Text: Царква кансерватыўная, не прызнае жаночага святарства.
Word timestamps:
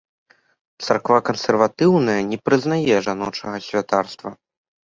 Царква 0.85 1.19
кансерватыўная, 1.27 2.17
не 2.31 2.37
прызнае 2.47 2.95
жаночага 3.09 3.57
святарства. 3.67 4.29